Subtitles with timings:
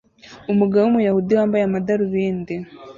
[0.51, 2.55] Umugabo wumuyahudi wambaye amadarubindi